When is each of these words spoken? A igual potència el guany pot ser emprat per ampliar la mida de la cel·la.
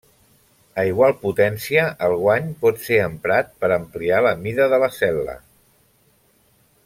A 0.83 0.85
igual 0.91 1.13
potència 1.25 1.83
el 2.07 2.15
guany 2.23 2.49
pot 2.63 2.81
ser 2.87 2.99
emprat 3.03 3.53
per 3.65 3.71
ampliar 3.79 4.23
la 4.29 4.35
mida 4.47 4.71
de 4.73 4.83
la 4.85 4.91
cel·la. 5.01 5.41